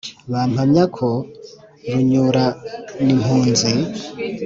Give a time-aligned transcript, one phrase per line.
[0.31, 1.09] Bampamya ko
[1.91, 3.71] Runyuranimpunzi